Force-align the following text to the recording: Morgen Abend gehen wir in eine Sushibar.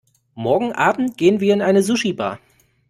Morgen 0.33 0.73
Abend 0.73 1.15
gehen 1.15 1.41
wir 1.41 1.53
in 1.53 1.61
eine 1.61 1.83
Sushibar. 1.83 2.39